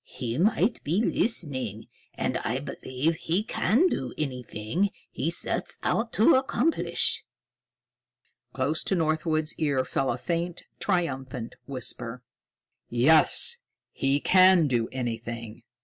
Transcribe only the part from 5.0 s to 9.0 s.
he sets out to accomplish." Close to